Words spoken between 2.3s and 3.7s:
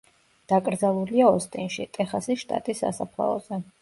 შტატის სასაფლაოზე.